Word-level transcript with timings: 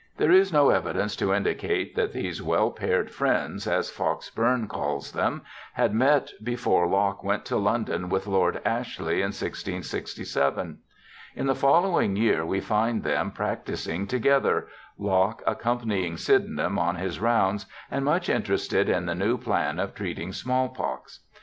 There 0.17 0.31
is 0.31 0.51
no 0.51 0.71
evidence 0.71 1.15
to 1.17 1.31
indicate 1.31 1.93
that 1.95 2.11
these 2.11 2.41
well 2.41 2.71
paired 2.71 3.11
friends, 3.11 3.67
as 3.67 3.91
Fox 3.91 4.31
Bourne 4.31 4.67
calls 4.67 5.11
them, 5.11 5.43
had 5.73 5.93
met 5.93 6.31
before 6.41 6.87
Locke 6.87 7.23
went 7.23 7.45
to 7.45 7.57
London 7.57 8.09
with 8.09 8.25
Lord 8.25 8.63
Ashley 8.65 9.17
in 9.17 9.27
1667. 9.29 10.79
In 11.35 11.45
the 11.45 11.53
following 11.53 12.15
year 12.15 12.43
we 12.43 12.59
find 12.59 13.03
them 13.03 13.29
practising 13.29 14.07
together, 14.07 14.67
Locke 14.97 15.43
accompanying 15.45 16.17
Sydenham 16.17 16.79
on 16.79 16.95
his 16.95 17.19
rounds 17.19 17.67
and 17.91 18.03
much 18.03 18.27
interested 18.27 18.89
in 18.89 19.05
the 19.05 19.13
new 19.13 19.37
plan 19.37 19.77
of 19.77 19.93
treating 19.93 20.33
small 20.33 20.69
pox. 20.69 21.19